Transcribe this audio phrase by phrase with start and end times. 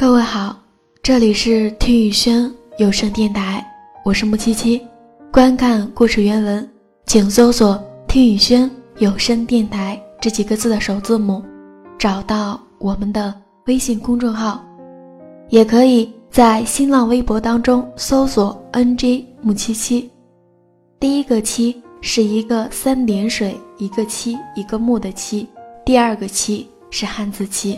[0.00, 0.56] 各位好，
[1.02, 3.66] 这里是听雨轩有声电台，
[4.04, 4.80] 我是木七七。
[5.32, 6.70] 观看故事原文，
[7.04, 7.76] 请搜索
[8.06, 11.42] “听雨轩有声电台”这几个字的首字母，
[11.98, 13.34] 找到我们的
[13.66, 14.64] 微信公众号。
[15.48, 20.08] 也可以在新浪微博当中搜索 “nj 木七七”，
[21.00, 25.44] 第一个七是一个三点水一个七一个木的七，
[25.84, 27.76] 第二个七是汉字七。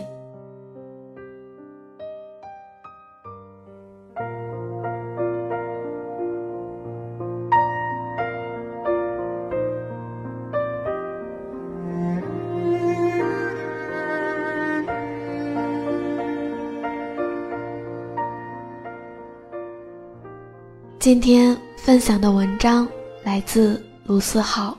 [21.01, 22.87] 今天分享的文章
[23.23, 24.77] 来自卢思浩。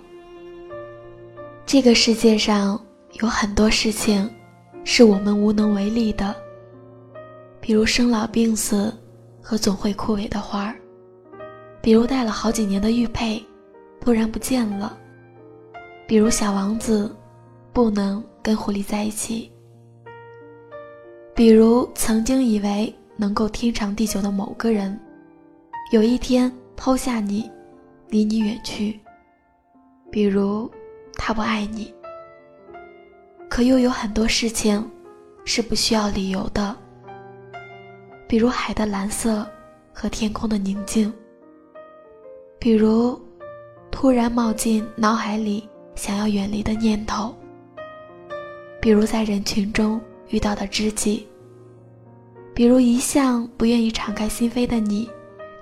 [1.67, 2.81] 这个世界上
[3.15, 4.31] 有很多事情
[4.85, 6.33] 是我们无能为力的，
[7.61, 8.97] 比如生老病死
[9.43, 10.77] 和总会枯萎的花儿，
[11.81, 13.45] 比如戴了好几年的玉佩
[14.01, 14.97] 突然不见了，
[16.07, 17.13] 比如小王子
[17.73, 19.51] 不能跟狐狸在一起，
[21.35, 24.97] 比如曾经以为能够天长地久的某个人。
[25.93, 27.51] 有一天抛下你，
[28.09, 28.99] 离你远去。
[30.11, 30.71] 比如，
[31.17, 31.93] 他不爱你。
[33.47, 34.91] 可又有很多事情，
[35.45, 36.75] 是不需要理由的。
[38.27, 39.47] 比如海的蓝色
[39.93, 41.13] 和天空的宁静。
[42.59, 43.21] 比如，
[43.91, 47.35] 突然冒进脑海里想要远离的念头。
[48.81, 51.29] 比如在人群中遇到的知己。
[52.55, 55.07] 比如一向不愿意敞开心扉的你。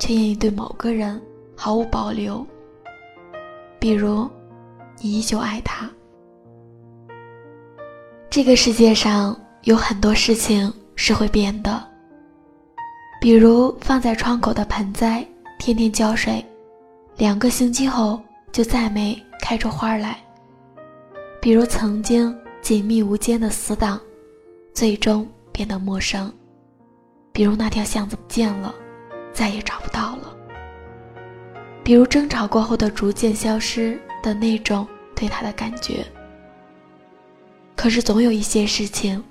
[0.01, 1.23] 却愿意对某个人
[1.55, 2.45] 毫无保留。
[3.79, 4.29] 比如，
[5.01, 5.89] 你依旧爱他。
[8.29, 11.83] 这个世界上有很多事情是会变的，
[13.21, 15.27] 比如放在窗口的盆栽，
[15.59, 16.45] 天天浇水，
[17.17, 18.21] 两个星期后
[18.53, 20.15] 就再没开出花来；
[21.41, 24.01] 比如曾经紧密无间的死党，
[24.73, 26.31] 最终变得陌生；
[27.33, 28.75] 比如那条巷子不见了。
[29.33, 30.37] 再也找不到了。
[31.83, 36.05] 比如争吵过后的逐渐消失的那种对他的感觉。
[37.75, 39.23] 可是总有一些事情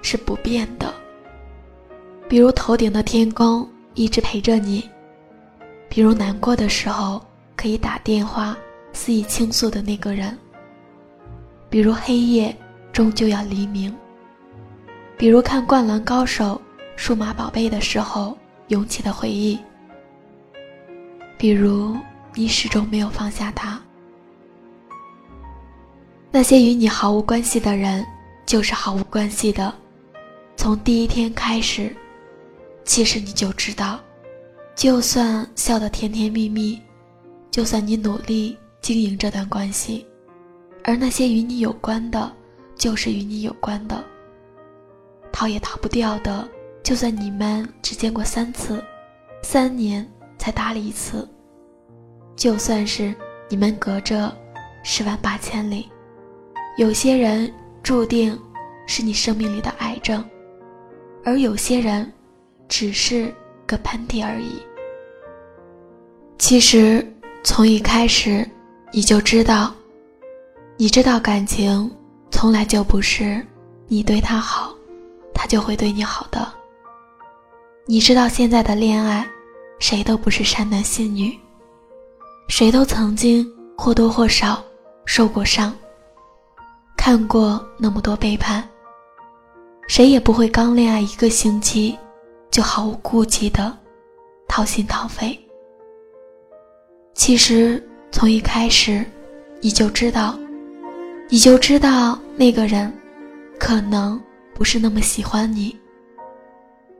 [0.00, 0.94] 是不变的，
[2.28, 4.88] 比如头顶的天空一直陪着你，
[5.88, 7.20] 比如难过的时候
[7.56, 8.56] 可以打电话
[8.92, 10.38] 肆意倾诉的那个人，
[11.68, 12.56] 比如黑夜
[12.92, 13.94] 终究要黎明，
[15.18, 16.44] 比如看《灌篮高手》
[16.94, 18.38] 《数码宝贝》的时候。
[18.70, 19.58] 涌起的回忆，
[21.36, 21.96] 比如
[22.34, 23.80] 你始终没有放下他。
[26.30, 28.06] 那些与你毫无关系的人，
[28.46, 29.74] 就是毫无关系的。
[30.56, 31.94] 从第一天开始，
[32.84, 33.98] 其实你就知道，
[34.76, 36.80] 就算笑得甜甜蜜蜜，
[37.50, 40.06] 就算你努力经营这段关系，
[40.84, 42.32] 而那些与你有关的，
[42.76, 44.04] 就是与你有关的，
[45.32, 46.48] 逃也逃不掉的。
[46.90, 48.82] 就算你们只见过三次，
[49.44, 50.04] 三年
[50.36, 51.24] 才搭理一次；
[52.34, 53.14] 就算是
[53.48, 54.36] 你们隔着
[54.82, 55.88] 十万八千里，
[56.76, 57.48] 有些人
[57.80, 58.36] 注定
[58.88, 60.28] 是你生命里的癌症，
[61.24, 62.12] 而有些人
[62.66, 63.32] 只是
[63.68, 64.60] 个喷嚏而已。
[66.40, 67.06] 其实
[67.44, 68.44] 从一开始
[68.90, 69.72] 你就知道，
[70.76, 71.88] 你知道感情
[72.32, 73.46] 从来就不是
[73.86, 74.74] 你对他好，
[75.32, 76.54] 他就会对你好的。
[77.90, 79.28] 你知道现在的恋爱，
[79.80, 81.36] 谁都不是善男信女，
[82.46, 83.44] 谁都曾经
[83.76, 84.62] 或多或少
[85.04, 85.76] 受过伤，
[86.96, 88.62] 看过那么多背叛，
[89.88, 91.98] 谁也不会刚恋爱一个星期
[92.48, 93.76] 就毫无顾忌的
[94.46, 95.36] 掏心掏肺。
[97.12, 99.04] 其实从一开始，
[99.60, 100.38] 你就知道，
[101.28, 102.96] 你就知道那个人
[103.58, 104.22] 可能
[104.54, 105.76] 不是那么喜欢你，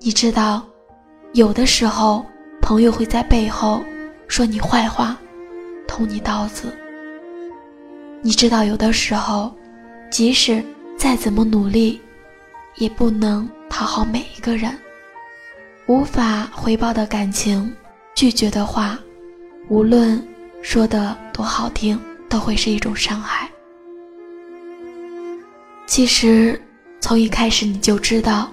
[0.01, 0.67] 你知道。
[1.32, 2.27] 有的时候，
[2.61, 3.85] 朋友会在背后
[4.27, 5.17] 说你坏话，
[5.87, 6.77] 捅你刀子。
[8.21, 9.55] 你知道，有的时候，
[10.11, 10.62] 即使
[10.99, 12.00] 再怎么努力，
[12.77, 14.77] 也不能讨好每一个人。
[15.87, 17.73] 无法回报的感情，
[18.12, 18.99] 拒绝的话，
[19.69, 20.21] 无论
[20.62, 21.99] 说的多好听，
[22.29, 23.49] 都会是一种伤害。
[25.87, 26.61] 其实，
[27.00, 28.50] 从一开始你就知道，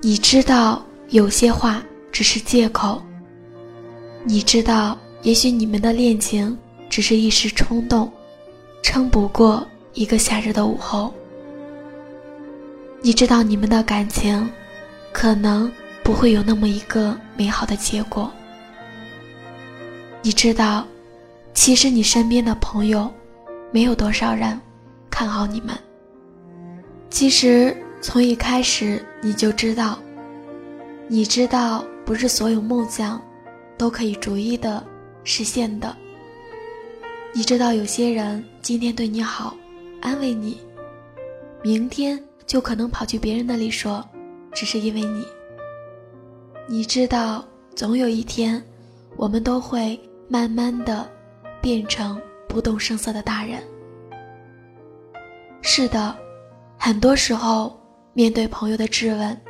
[0.00, 0.82] 你知道。
[1.10, 3.02] 有些话只是借口。
[4.22, 6.56] 你知道，也许你们的恋情
[6.88, 8.10] 只是一时冲动，
[8.80, 11.12] 撑不过一个夏日的午后。
[13.02, 14.48] 你知道，你们的感情
[15.12, 15.70] 可能
[16.04, 18.30] 不会有那么一个美好的结果。
[20.22, 20.86] 你知道，
[21.54, 23.12] 其实你身边的朋友，
[23.72, 24.60] 没有多少人
[25.10, 25.76] 看好你们。
[27.08, 29.98] 其实从一开始你就知道，
[31.12, 33.20] 你知道不是所有梦想，
[33.76, 34.86] 都可以逐一的
[35.24, 35.96] 实现的。
[37.32, 39.56] 你知道有些人今天对你好，
[40.00, 40.60] 安慰你，
[41.64, 42.16] 明天
[42.46, 44.08] 就可能跑去别人那里说。
[44.52, 45.26] 只是因为你，
[46.68, 48.62] 你知道，总有一天，
[49.16, 49.98] 我们都会
[50.28, 51.10] 慢慢的
[51.60, 53.60] 变成不动声色的大人。
[55.60, 56.16] 是的，
[56.78, 57.76] 很多时候
[58.12, 59.40] 面对朋友的质问，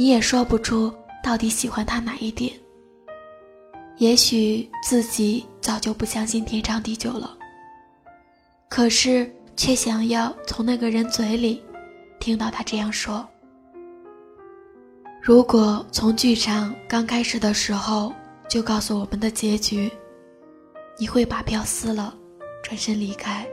[0.00, 0.90] 你也说不出
[1.22, 2.50] 到底喜欢他哪一点。
[3.98, 7.36] 也许自己早就不相信天长地久了，
[8.70, 11.62] 可是却想要从那个人嘴里
[12.18, 13.28] 听到他这样说。
[15.20, 18.10] 如果从剧场刚开始的时候
[18.48, 19.92] 就告诉我们的结局，
[20.98, 22.14] 你会把票撕了，
[22.62, 23.46] 转身离开，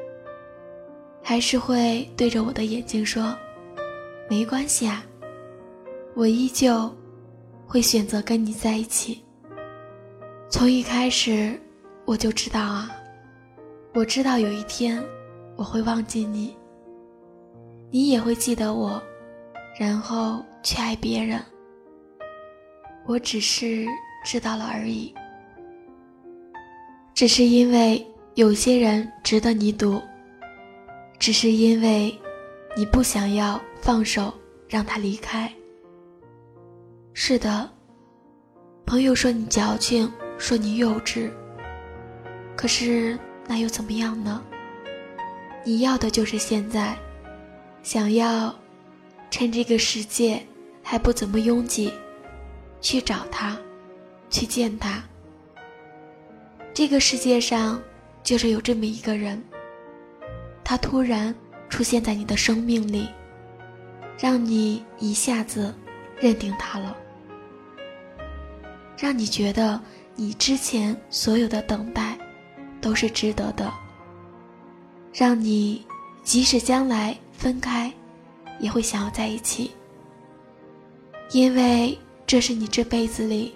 [1.22, 3.38] 还是会对着我的眼睛说
[4.32, 5.04] ：“没关系啊，
[6.18, 6.92] 我依旧
[7.68, 9.24] 会选择跟你在一起。”
[10.50, 11.62] 从一开始
[12.06, 12.90] 我就知道啊，
[13.94, 15.00] 我知道有一天
[15.56, 16.58] 我会忘记你，
[17.92, 19.00] 你也会记得我，
[19.80, 21.40] 然后去爱别人。
[23.06, 23.86] 我只是
[24.26, 25.14] 知道了而已，
[27.14, 28.04] 只是因为
[28.34, 30.02] 有些人值得你赌，
[31.20, 32.12] 只是因为
[32.76, 34.34] 你不想要放手
[34.68, 35.54] 让他离开。
[37.20, 37.68] 是的，
[38.86, 41.32] 朋友说你矫情，说你幼稚，
[42.56, 43.18] 可是
[43.48, 44.40] 那又怎么样呢？
[45.66, 46.96] 你要的就是现在，
[47.82, 48.54] 想要
[49.32, 50.46] 趁这个世界
[50.84, 51.92] 还不怎么拥挤。
[52.82, 53.58] 去找他，
[54.30, 55.04] 去见他。
[56.72, 57.82] 这个世界上，
[58.22, 59.44] 就是有这么一个人，
[60.64, 61.34] 他突然
[61.68, 63.10] 出现在你的生命里，
[64.20, 65.74] 让你一下子
[66.20, 66.96] 认定他了，
[68.98, 69.80] 让你觉得
[70.16, 72.18] 你之前所有的等待
[72.82, 73.72] 都是值得的，
[75.14, 75.86] 让你
[76.24, 77.94] 即使将来分开，
[78.60, 79.72] 也会想要在一起，
[81.32, 81.98] 因为。
[82.30, 83.56] 这是你这辈子里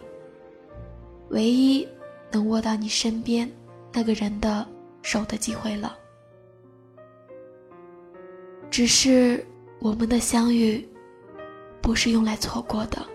[1.27, 1.85] 唯一
[2.31, 3.51] 能握到你身边
[3.91, 4.65] 那个人的
[5.01, 5.97] 手的机会了。
[8.69, 9.45] 只是
[9.79, 10.87] 我们的相遇，
[11.81, 13.05] 不是用来错过的。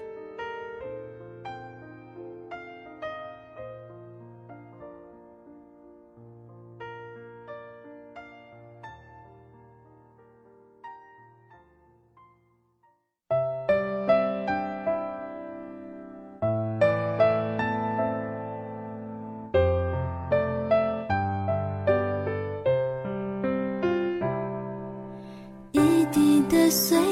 [26.68, 27.06] 随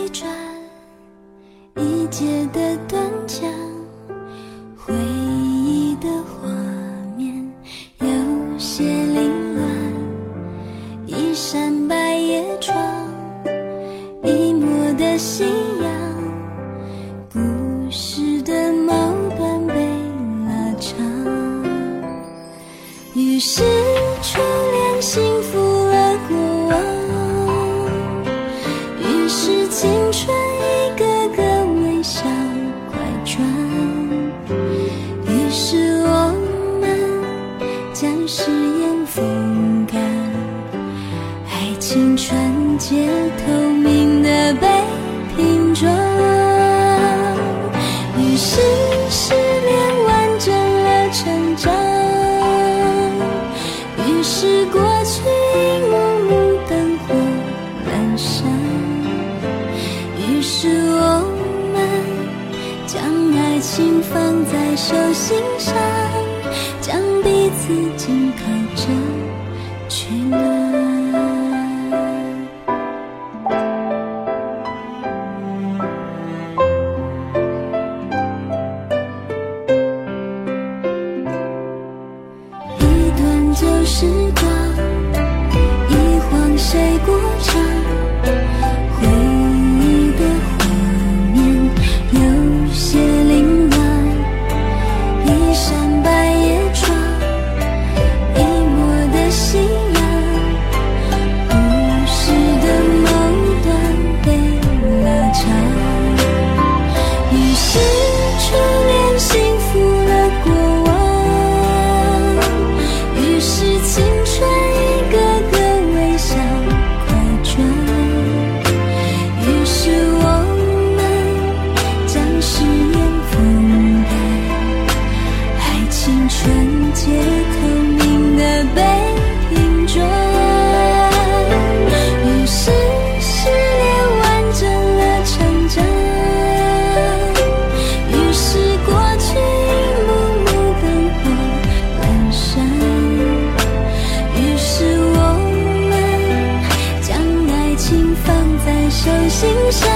[149.05, 149.87] 手心上，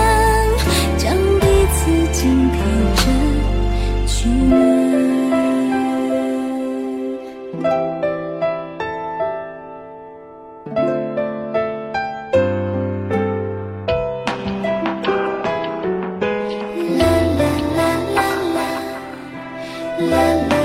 [0.98, 2.58] 将彼此紧靠
[2.96, 3.02] 着
[4.06, 4.60] 取暖。
[16.98, 17.02] 啦
[17.38, 17.42] 啦
[17.78, 17.80] 啦
[18.14, 18.18] 啦
[18.54, 18.60] 啦，
[20.10, 20.12] 啦
[20.50, 20.57] 啦。